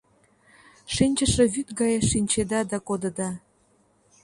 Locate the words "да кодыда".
2.71-3.29